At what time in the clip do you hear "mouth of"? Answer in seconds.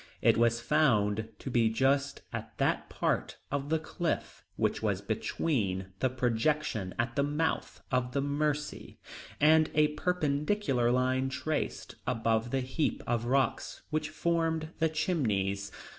7.21-8.13